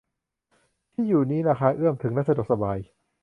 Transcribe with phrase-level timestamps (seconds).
[0.93, 2.79] ที่อยู่นี้ราคาเอื้อมถึงและสะดวกสบาย